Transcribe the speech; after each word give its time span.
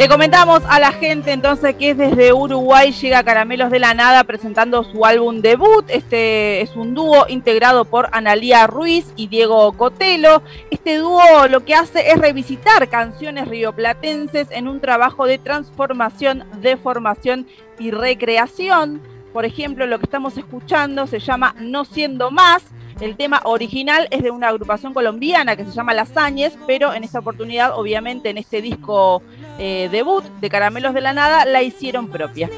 Le 0.00 0.08
comentamos 0.08 0.62
a 0.66 0.80
la 0.80 0.92
gente 0.92 1.30
entonces 1.30 1.74
que 1.74 1.90
es 1.90 1.98
desde 1.98 2.32
Uruguay 2.32 2.90
llega 2.90 3.22
Caramelos 3.22 3.70
de 3.70 3.78
la 3.80 3.92
Nada 3.92 4.24
presentando 4.24 4.82
su 4.82 5.04
álbum 5.04 5.42
debut. 5.42 5.84
Este 5.88 6.62
es 6.62 6.74
un 6.74 6.94
dúo 6.94 7.26
integrado 7.28 7.84
por 7.84 8.08
Analía 8.12 8.66
Ruiz 8.66 9.12
y 9.16 9.26
Diego 9.26 9.70
Cotelo. 9.72 10.42
Este 10.70 10.96
dúo 10.96 11.20
lo 11.50 11.66
que 11.66 11.74
hace 11.74 12.12
es 12.12 12.18
revisitar 12.18 12.88
canciones 12.88 13.46
rioplatenses 13.46 14.50
en 14.52 14.68
un 14.68 14.80
trabajo 14.80 15.26
de 15.26 15.36
transformación, 15.36 16.44
deformación 16.62 17.46
y 17.78 17.90
recreación. 17.90 19.02
Por 19.34 19.44
ejemplo, 19.44 19.86
lo 19.86 19.98
que 19.98 20.06
estamos 20.06 20.38
escuchando 20.38 21.06
se 21.08 21.18
llama 21.18 21.54
No 21.58 21.84
siendo 21.84 22.30
más 22.30 22.64
el 23.00 23.16
tema 23.16 23.40
original 23.44 24.08
es 24.10 24.22
de 24.22 24.30
una 24.30 24.48
agrupación 24.48 24.92
colombiana 24.92 25.56
que 25.56 25.64
se 25.64 25.70
llama 25.70 25.94
Las 25.94 26.14
Áñez, 26.18 26.56
pero 26.66 26.92
en 26.92 27.02
esta 27.02 27.20
oportunidad, 27.20 27.72
obviamente, 27.78 28.28
en 28.28 28.36
este 28.36 28.60
disco 28.60 29.22
eh, 29.62 29.90
debut 29.90 30.24
de 30.40 30.48
Caramelos 30.48 30.94
de 30.94 31.02
la 31.02 31.12
Nada, 31.12 31.44
la 31.44 31.62
hicieron 31.62 32.08
propia. 32.08 32.48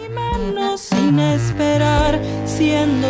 Sin 0.76 1.18
esperar, 1.18 2.20
siendo 2.44 3.08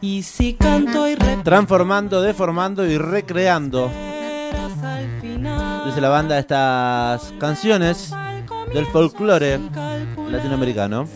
Y 0.00 0.24
si 0.24 0.54
canto 0.54 1.08
y 1.08 1.14
Transformando, 1.44 2.20
deformando 2.22 2.84
y 2.84 2.98
recreando. 2.98 3.88
Dice 5.86 6.00
la 6.00 6.08
banda 6.08 6.38
estas 6.38 7.32
canciones 7.38 8.12
del 8.74 8.86
folclore 8.86 9.60
latinoamericano. 10.28 11.06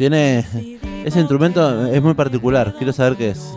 Tiene. 0.00 0.38
Ese 1.04 1.20
instrumento 1.20 1.84
es 1.84 2.00
muy 2.00 2.14
particular. 2.14 2.74
Quiero 2.78 2.90
saber 2.90 3.18
qué 3.18 3.28
es. 3.32 3.52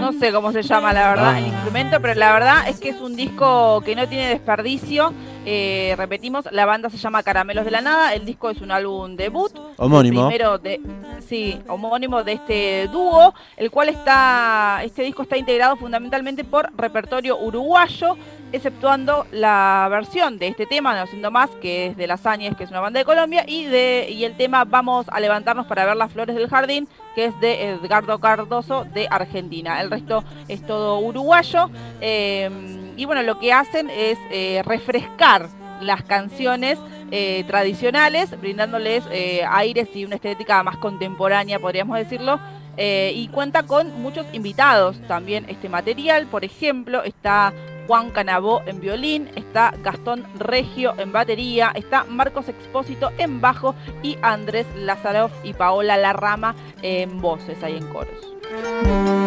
No 0.00 0.12
sé 0.18 0.32
cómo 0.32 0.50
se 0.50 0.62
llama, 0.62 0.92
la 0.92 1.10
verdad, 1.10 1.38
el 1.38 1.46
instrumento, 1.46 2.00
pero 2.02 2.14
la 2.14 2.32
verdad 2.32 2.68
es 2.68 2.80
que 2.80 2.88
es 2.88 3.00
un 3.00 3.14
disco 3.14 3.82
que 3.82 3.94
no 3.94 4.08
tiene 4.08 4.30
desperdicio. 4.30 5.12
Eh, 5.48 5.94
repetimos, 5.96 6.48
la 6.50 6.66
banda 6.66 6.90
se 6.90 6.96
llama 6.96 7.22
Caramelos 7.22 7.64
de 7.64 7.70
la 7.70 7.80
Nada, 7.80 8.14
el 8.14 8.24
disco 8.24 8.50
es 8.50 8.60
un 8.60 8.72
álbum 8.72 9.14
debut. 9.14 9.52
Homónimo. 9.76 10.26
Primero 10.26 10.58
de, 10.58 10.80
sí, 11.20 11.60
homónimo 11.68 12.24
de 12.24 12.32
este 12.32 12.88
dúo, 12.88 13.32
el 13.56 13.70
cual 13.70 13.88
está, 13.88 14.80
este 14.82 15.04
disco 15.04 15.22
está 15.22 15.36
integrado 15.36 15.76
fundamentalmente 15.76 16.42
por 16.42 16.76
repertorio 16.76 17.38
uruguayo, 17.38 18.16
exceptuando 18.50 19.24
la 19.30 19.86
versión 19.88 20.40
de 20.40 20.48
este 20.48 20.66
tema, 20.66 20.98
No 20.98 21.06
Siendo 21.06 21.30
Más, 21.30 21.50
que 21.62 21.86
es 21.86 21.96
de 21.96 22.08
Las 22.08 22.26
Áñez, 22.26 22.56
que 22.56 22.64
es 22.64 22.70
una 22.70 22.80
banda 22.80 22.98
de 22.98 23.04
Colombia, 23.04 23.44
y, 23.46 23.66
de, 23.66 24.08
y 24.10 24.24
el 24.24 24.36
tema 24.36 24.64
Vamos 24.64 25.06
a 25.08 25.20
levantarnos 25.20 25.66
para 25.66 25.84
ver 25.84 25.96
las 25.96 26.12
flores 26.12 26.34
del 26.34 26.48
jardín, 26.48 26.88
que 27.14 27.26
es 27.26 27.40
de 27.40 27.68
Edgardo 27.68 28.18
Cardoso 28.18 28.84
de 28.92 29.06
Argentina. 29.08 29.80
El 29.80 29.92
resto 29.92 30.24
es 30.48 30.66
todo 30.66 30.98
uruguayo. 30.98 31.70
Eh, 32.00 32.85
y 32.96 33.04
bueno, 33.04 33.22
lo 33.22 33.38
que 33.38 33.52
hacen 33.52 33.90
es 33.90 34.18
eh, 34.30 34.62
refrescar 34.64 35.48
las 35.80 36.02
canciones 36.02 36.78
eh, 37.10 37.44
tradicionales, 37.46 38.38
brindándoles 38.40 39.04
aires 39.48 39.88
y 39.94 40.04
una 40.04 40.16
estética 40.16 40.62
más 40.62 40.78
contemporánea, 40.78 41.58
podríamos 41.58 41.98
decirlo, 41.98 42.40
y 42.78 43.28
cuenta 43.28 43.62
con 43.62 44.02
muchos 44.02 44.26
invitados 44.32 45.00
también 45.08 45.46
este 45.48 45.68
material. 45.68 46.26
Por 46.26 46.44
ejemplo, 46.44 47.02
está 47.04 47.52
Juan 47.86 48.10
Canabó 48.10 48.62
en 48.66 48.80
violín, 48.80 49.30
está 49.36 49.72
Gastón 49.82 50.26
Regio 50.38 50.94
en 50.98 51.12
batería, 51.12 51.72
está 51.74 52.04
Marcos 52.04 52.48
Expósito 52.48 53.12
en 53.18 53.40
bajo 53.40 53.74
y 54.02 54.18
Andrés 54.22 54.66
Lazaroff 54.76 55.32
y 55.44 55.52
Paola 55.52 55.96
Larrama 55.96 56.54
en 56.82 57.20
voces 57.20 57.62
ahí 57.62 57.76
en 57.76 57.86
coros. 57.88 59.25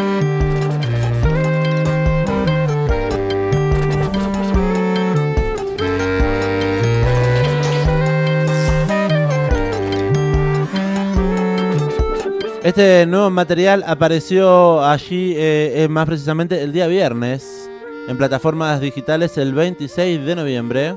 Este 12.69 13.07
nuevo 13.07 13.31
material 13.31 13.83
apareció 13.87 14.85
allí 14.85 15.33
eh, 15.35 15.87
más 15.89 16.05
precisamente 16.05 16.61
el 16.61 16.71
día 16.71 16.85
viernes 16.85 17.67
en 18.07 18.15
plataformas 18.15 18.79
digitales 18.79 19.39
el 19.39 19.55
26 19.55 20.23
de 20.23 20.35
noviembre. 20.35 20.95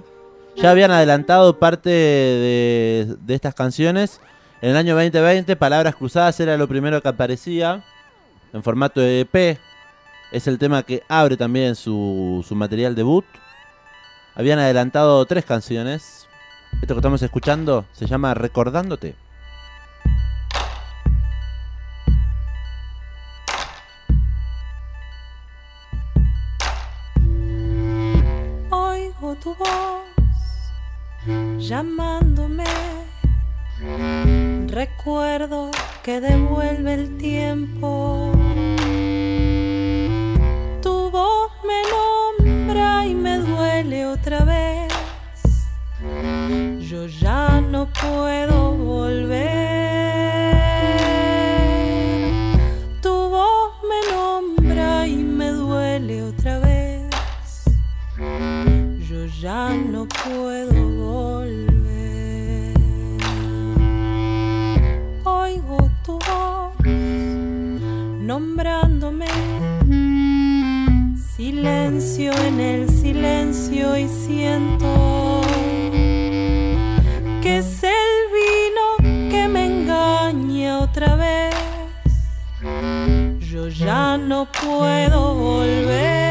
Ya 0.54 0.70
habían 0.70 0.90
adelantado 0.90 1.58
parte 1.58 1.88
de, 1.88 3.16
estas 3.28 3.54
canciones. 3.54 4.20
En 4.60 4.68
el 4.68 4.76
año 4.76 4.94
2020, 4.94 5.56
Palabras 5.56 5.96
Cruzadas 5.96 6.38
era 6.40 6.58
lo 6.58 6.68
primero 6.68 7.00
que 7.00 7.08
aparecía 7.08 7.82
en 8.52 8.62
formato 8.62 9.00
EP. 9.00 9.58
Es 10.30 10.46
el 10.46 10.58
tema 10.58 10.82
que 10.82 11.02
abre 11.08 11.38
también 11.38 11.74
su 11.74 12.44
material 12.50 12.94
debut. 12.94 13.24
Habían 14.34 14.58
adelantado 14.58 15.24
tres 15.24 15.46
canciones. 15.46 16.28
Esto 16.82 16.92
que 16.92 16.98
estamos 16.98 17.22
escuchando 17.22 17.86
se 17.92 18.04
llama 18.04 18.34
Recordándote. 18.34 19.21
Recuerdo 34.72 35.70
que 36.02 36.18
devuelve 36.18 36.94
el 36.94 37.18
tiempo. 37.18 38.32
Tu 40.80 41.10
voz 41.10 41.52
me 41.62 41.82
nombra 41.92 43.06
y 43.06 43.14
me 43.14 43.36
duele 43.36 44.06
otra 44.06 44.44
vez. 44.44 44.90
Yo 46.88 47.06
ya 47.06 47.60
no 47.60 47.86
puedo 47.92 48.72
volver. 48.72 49.71
Silencio 71.62 72.32
en 72.48 72.58
el 72.58 72.88
silencio 72.90 73.96
y 73.96 74.08
siento 74.08 75.42
que 77.40 77.58
es 77.58 77.84
el 77.84 78.18
vino 78.34 79.30
que 79.30 79.46
me 79.46 79.66
engaña 79.66 80.80
otra 80.80 81.14
vez. 81.14 81.54
Yo 83.38 83.68
ya 83.68 84.18
no 84.18 84.48
puedo 84.50 85.34
volver. 85.36 86.21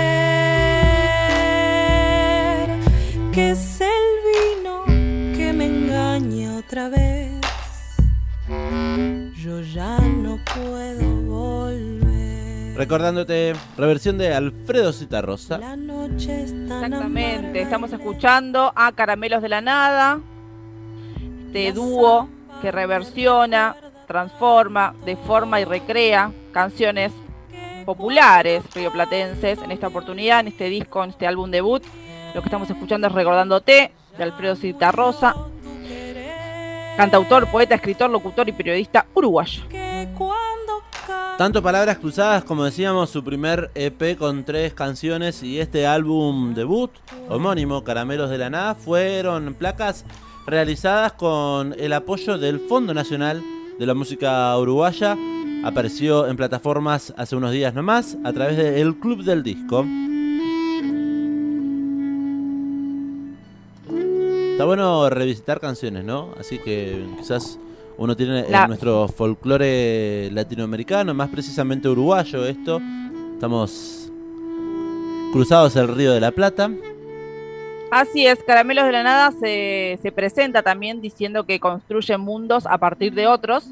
Recordándote, 12.92 13.54
reversión 13.78 14.18
de 14.18 14.34
Alfredo 14.34 14.92
Citarrosa. 14.92 15.58
La 15.60 15.78
noche 15.78 16.42
Exactamente, 16.42 17.62
estamos 17.62 17.94
escuchando 17.94 18.74
a 18.76 18.92
Caramelos 18.92 19.42
de 19.42 19.48
la 19.48 19.62
Nada, 19.62 20.20
este 21.46 21.72
dúo 21.72 22.28
que 22.62 22.70
reversiona, 22.70 23.78
transforma, 24.08 24.94
deforma 25.06 25.62
y 25.62 25.64
recrea 25.64 26.34
canciones 26.52 27.14
populares 27.86 28.62
rioplatenses 28.76 29.60
en 29.60 29.72
esta 29.72 29.88
oportunidad, 29.88 30.42
en 30.42 30.50
este 30.50 30.66
disco, 30.66 31.02
en 31.02 31.12
este 31.12 31.26
álbum 31.26 31.50
debut 31.50 31.82
lo 32.34 32.42
que 32.42 32.48
estamos 32.50 32.70
escuchando 32.70 33.08
es 33.08 33.14
Recordándote, 33.14 33.94
de 34.18 34.22
Alfredo 34.22 34.58
Rosa, 34.92 35.34
cantautor, 36.98 37.50
poeta, 37.50 37.74
escritor, 37.74 38.10
locutor 38.10 38.50
y 38.50 38.52
periodista 38.52 39.06
uruguayo. 39.14 39.64
Tanto 41.42 41.64
palabras 41.64 41.98
cruzadas 41.98 42.44
como 42.44 42.66
decíamos 42.66 43.10
su 43.10 43.24
primer 43.24 43.72
EP 43.74 44.16
con 44.16 44.44
tres 44.44 44.76
canciones 44.76 45.42
y 45.42 45.60
este 45.60 45.88
álbum 45.88 46.54
debut 46.54 46.92
homónimo 47.30 47.84
Caramelos 47.84 48.30
de 48.30 48.38
la 48.38 48.52
Nada 48.52 48.76
fueron 48.76 49.56
placas 49.56 50.06
realizadas 50.46 51.14
con 51.14 51.74
el 51.80 51.94
apoyo 51.94 52.38
del 52.38 52.60
Fondo 52.60 52.94
Nacional 52.94 53.42
de 53.80 53.86
la 53.88 53.96
Música 53.96 54.56
Uruguaya. 54.56 55.18
Apareció 55.64 56.28
en 56.28 56.38
plataformas 56.38 57.12
hace 57.18 57.36
unos 57.36 57.52
días 57.54 57.74
nomás 57.74 58.20
a 58.24 58.32
través 58.34 58.56
del 58.58 58.98
Club 58.98 59.24
del 59.24 59.42
Disco. 59.42 59.84
Está 64.52 64.66
bueno 64.66 65.10
revisitar 65.10 65.60
canciones, 65.60 66.06
¿no? 66.06 66.36
Así 66.40 66.60
que 66.60 67.04
quizás 67.18 67.58
uno 68.02 68.16
tiene 68.16 68.40
en 68.40 68.68
nuestro 68.68 69.08
folclore 69.08 70.32
latinoamericano, 70.32 71.14
más 71.14 71.30
precisamente 71.30 71.88
uruguayo 71.88 72.48
esto. 72.48 72.82
Estamos 73.34 74.12
cruzados 75.32 75.76
el 75.76 75.88
Río 75.88 76.12
de 76.12 76.20
la 76.20 76.32
Plata. 76.32 76.72
Así 77.92 78.26
es, 78.26 78.40
Caramelos 78.44 78.86
de 78.86 78.92
la 78.92 79.04
Nada 79.04 79.32
se, 79.40 80.00
se 80.02 80.12
presenta 80.12 80.64
también 80.64 81.00
diciendo 81.00 81.44
que 81.44 81.60
construye 81.60 82.18
mundos 82.18 82.66
a 82.66 82.80
partir 82.80 83.14
de 83.14 83.28
otros, 83.28 83.66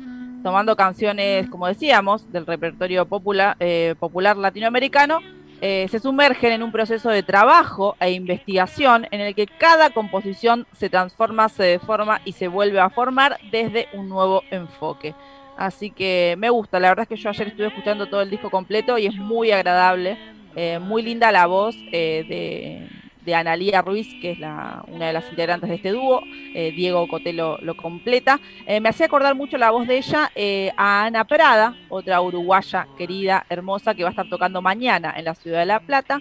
tomando 0.43 0.75
canciones, 0.75 1.49
como 1.49 1.65
decíamos, 1.65 2.31
del 2.31 2.45
repertorio 2.45 3.07
popular, 3.07 3.55
eh, 3.59 3.95
popular 3.99 4.37
latinoamericano, 4.37 5.21
eh, 5.61 5.87
se 5.89 5.99
sumergen 5.99 6.53
en 6.53 6.63
un 6.63 6.71
proceso 6.71 7.09
de 7.09 7.23
trabajo 7.23 7.95
e 7.99 8.11
investigación 8.11 9.07
en 9.11 9.21
el 9.21 9.35
que 9.35 9.47
cada 9.47 9.89
composición 9.89 10.65
se 10.73 10.89
transforma, 10.89 11.49
se 11.49 11.63
deforma 11.63 12.21
y 12.23 12.31
se 12.31 12.47
vuelve 12.47 12.79
a 12.79 12.89
formar 12.89 13.37
desde 13.51 13.87
un 13.93 14.07
nuevo 14.07 14.43
enfoque. 14.51 15.13
Así 15.57 15.91
que 15.91 16.35
me 16.37 16.49
gusta, 16.49 16.79
la 16.79 16.89
verdad 16.89 17.03
es 17.03 17.09
que 17.09 17.21
yo 17.21 17.29
ayer 17.29 17.49
estuve 17.49 17.67
escuchando 17.67 18.07
todo 18.07 18.21
el 18.21 18.29
disco 18.29 18.49
completo 18.49 18.97
y 18.97 19.07
es 19.07 19.15
muy 19.15 19.51
agradable, 19.51 20.17
eh, 20.55 20.79
muy 20.79 21.01
linda 21.01 21.31
la 21.33 21.47
voz 21.47 21.75
eh, 21.91 22.25
de, 22.29 22.98
de 23.29 23.35
Analía 23.35 23.81
Ruiz, 23.81 24.07
que 24.21 24.31
es 24.31 24.39
la, 24.39 24.83
una 24.87 25.07
de 25.07 25.13
las 25.13 25.29
integrantes 25.29 25.69
de 25.69 25.75
este 25.75 25.91
dúo, 25.91 26.23
eh, 26.53 26.71
Diego 26.71 27.07
Cotelo 27.07 27.57
lo 27.61 27.77
completa. 27.77 28.39
Eh, 28.65 28.79
me 28.81 28.89
hacía 28.89 29.05
acordar 29.05 29.35
mucho 29.35 29.57
la 29.57 29.69
voz 29.69 29.87
de 29.87 29.97
ella 29.97 30.31
eh, 30.35 30.71
a 30.75 31.05
Ana 31.05 31.25
Prada, 31.25 31.75
otra 31.89 32.19
uruguaya 32.21 32.87
querida, 32.97 33.45
hermosa, 33.49 33.93
que 33.93 34.03
va 34.03 34.09
a 34.09 34.11
estar 34.11 34.27
tocando 34.29 34.61
mañana 34.61 35.13
en 35.15 35.25
la 35.25 35.35
ciudad 35.35 35.59
de 35.59 35.65
La 35.67 35.79
Plata. 35.79 36.19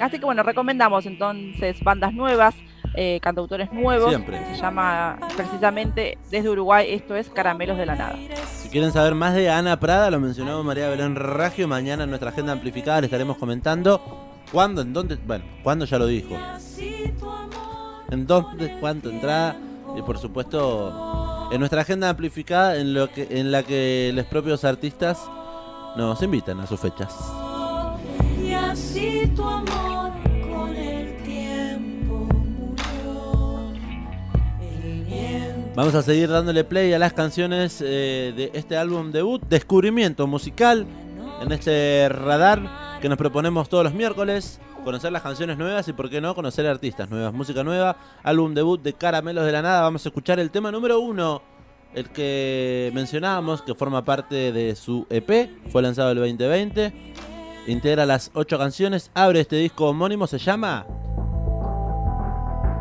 Así 0.00 0.18
que 0.18 0.24
bueno, 0.24 0.42
recomendamos 0.42 1.06
entonces 1.06 1.82
bandas 1.82 2.12
nuevas, 2.12 2.54
eh, 2.94 3.18
cantautores 3.20 3.72
nuevos. 3.72 4.10
Siempre. 4.10 4.38
Se 4.54 4.60
llama 4.60 5.18
precisamente 5.36 6.18
desde 6.30 6.48
Uruguay, 6.48 6.86
esto 6.90 7.16
es 7.16 7.28
Caramelos 7.28 7.76
de 7.76 7.86
la 7.86 7.96
Nada. 7.96 8.16
Si 8.46 8.68
quieren 8.68 8.92
saber 8.92 9.14
más 9.16 9.34
de 9.34 9.50
Ana 9.50 9.80
Prada, 9.80 10.10
lo 10.10 10.20
mencionó 10.20 10.62
María 10.62 10.88
Belén 10.88 11.16
Raggio. 11.16 11.66
Mañana 11.66 12.04
en 12.04 12.10
nuestra 12.10 12.30
agenda 12.30 12.52
amplificada 12.52 13.00
le 13.00 13.06
estaremos 13.06 13.36
comentando 13.36 14.23
cuándo, 14.52 14.82
en 14.82 14.92
dónde. 14.92 15.16
Bueno, 15.26 15.44
cuándo 15.62 15.84
ya 15.84 15.98
lo 15.98 16.06
dijo. 16.06 16.36
En 18.10 18.26
dónde, 18.26 18.76
cuánto 18.80 19.10
entrada. 19.10 19.56
Y 19.96 20.02
por 20.02 20.18
supuesto, 20.18 21.48
en 21.52 21.58
nuestra 21.60 21.82
agenda 21.82 22.08
amplificada, 22.08 22.76
en, 22.76 22.94
lo 22.94 23.10
que, 23.10 23.28
en 23.30 23.52
la 23.52 23.62
que 23.62 24.12
los 24.14 24.26
propios 24.26 24.64
artistas 24.64 25.18
nos 25.96 26.20
invitan 26.22 26.58
a 26.60 26.66
sus 26.66 26.80
fechas. 26.80 27.14
Y 28.42 28.52
así 28.52 29.30
tu 29.36 29.42
amor 29.44 30.12
con 30.48 30.74
el 30.74 31.22
tiempo 31.22 32.26
murió. 32.32 33.72
El 34.60 35.72
Vamos 35.74 35.94
a 35.94 36.02
seguir 36.02 36.28
dándole 36.28 36.64
play 36.64 36.92
a 36.92 36.98
las 36.98 37.12
canciones 37.12 37.80
eh, 37.80 38.32
de 38.36 38.50
este 38.54 38.76
álbum 38.76 39.12
debut, 39.12 39.42
Descubrimiento 39.48 40.26
Musical, 40.26 40.86
en 41.40 41.52
este 41.52 42.08
radar 42.08 42.83
que 43.04 43.08
nos 43.10 43.18
proponemos 43.18 43.68
todos 43.68 43.84
los 43.84 43.92
miércoles. 43.92 44.58
Conocer 44.82 45.12
las 45.12 45.20
canciones 45.20 45.58
nuevas 45.58 45.86
y, 45.86 45.92
por 45.92 46.08
qué 46.08 46.22
no, 46.22 46.34
conocer 46.34 46.66
artistas 46.66 47.10
nuevas. 47.10 47.34
Música 47.34 47.62
nueva, 47.62 47.98
álbum 48.22 48.54
debut 48.54 48.80
de 48.80 48.94
Caramelos 48.94 49.44
de 49.44 49.52
la 49.52 49.60
Nada. 49.60 49.82
Vamos 49.82 50.06
a 50.06 50.08
escuchar 50.08 50.40
el 50.40 50.50
tema 50.50 50.72
número 50.72 50.98
uno, 51.00 51.42
el 51.92 52.08
que 52.08 52.90
mencionábamos, 52.94 53.60
que 53.60 53.74
forma 53.74 54.06
parte 54.06 54.52
de 54.52 54.74
su 54.74 55.06
EP. 55.10 55.50
Fue 55.68 55.82
lanzado 55.82 56.12
el 56.12 56.16
2020. 56.16 56.94
Integra 57.66 58.06
las 58.06 58.30
ocho 58.32 58.56
canciones. 58.56 59.10
Abre 59.12 59.40
este 59.40 59.56
disco 59.56 59.90
homónimo, 59.90 60.26
se 60.26 60.38
llama 60.38 60.86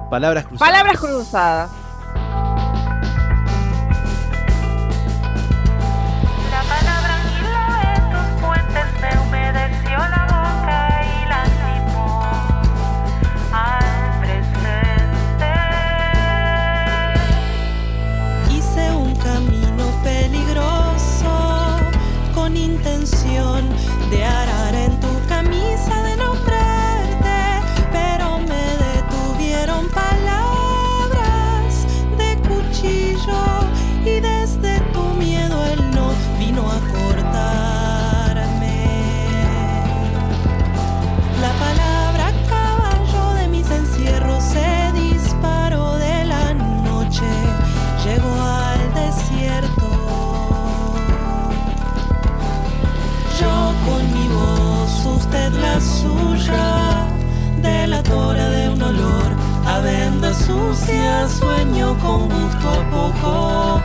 Palabras 0.10 0.46
Cruzadas. 0.48 0.72
Palabras 0.72 1.00
cruzadas. 1.02 1.83
Usted 55.34 55.54
la 55.54 55.80
suya, 55.80 57.08
delatora 57.62 58.50
de 58.50 58.70
un 58.70 58.82
olor 58.82 59.32
a 59.66 59.80
venda 59.80 60.32
sucia, 60.34 61.28
sueño 61.28 61.98
con 62.00 62.30
gusto 62.30 62.70
a 62.70 62.84
poco. 62.92 63.82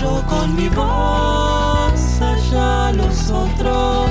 Yo 0.00 0.22
con 0.26 0.56
mi 0.56 0.68
voz, 0.68 2.20
allá 2.20 2.92
los 2.92 3.30
otros, 3.30 4.10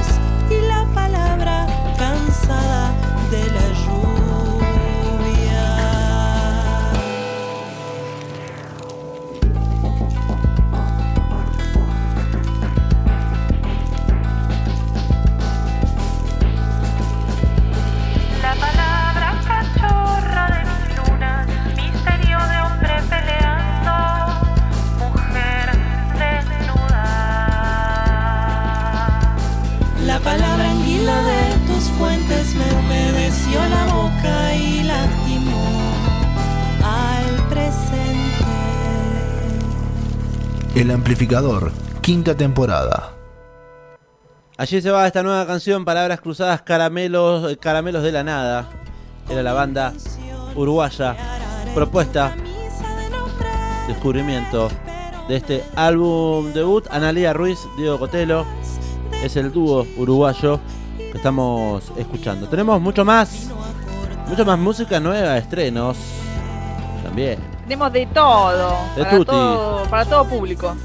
humedeció 33.48 33.70
la 33.70 33.86
boca 33.94 34.56
y 34.56 34.84
lastimó 34.84 35.68
al 36.84 37.48
presente. 37.50 38.46
El 40.76 40.92
amplificador, 40.92 41.72
quinta 42.02 42.36
temporada. 42.36 43.14
Allí 44.58 44.82
se 44.82 44.90
va 44.90 45.06
esta 45.06 45.24
nueva 45.24 45.46
canción, 45.46 45.86
Palabras 45.86 46.20
Cruzadas, 46.20 46.62
Caramelos, 46.64 47.52
eh, 47.52 47.58
Caramelos 47.58 48.04
de 48.04 48.12
la 48.12 48.24
Nada. 48.24 48.70
Era 49.30 49.44
la 49.44 49.54
banda 49.54 49.94
uruguaya, 50.56 51.16
propuesta, 51.76 52.34
descubrimiento 53.88 54.70
de 55.28 55.36
este 55.36 55.64
álbum 55.76 56.54
debut. 56.54 56.88
Analía 56.90 57.34
Ruiz, 57.34 57.60
Diego 57.78 58.00
Cotelo, 58.00 58.46
es 59.24 59.36
el 59.36 59.52
dúo 59.52 59.86
uruguayo 59.98 60.60
estamos 61.18 61.92
escuchando. 61.98 62.48
Tenemos 62.48 62.80
mucho 62.82 63.04
más, 63.04 63.50
mucho 64.28 64.46
más 64.46 64.58
música 64.58 65.00
nueva, 65.00 65.38
estrenos 65.38 65.98
también. 67.04 67.40
Tenemos 67.64 67.92
de 67.92 68.06
todo, 68.08 68.78
De 68.96 69.04
para 69.04 69.18
tutti. 69.18 69.32
todo, 69.32 69.84
para 69.90 70.06
todo 70.06 70.26
público. 70.26 70.76